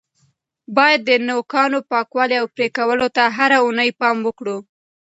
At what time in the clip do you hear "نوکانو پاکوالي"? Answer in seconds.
1.27-2.35